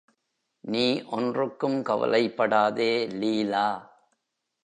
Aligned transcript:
நீ 0.63 1.03
ஒன்றுக்கும் 1.09 1.81
கவலைப்படாதே 1.81 2.91
லீலா. 3.13 3.67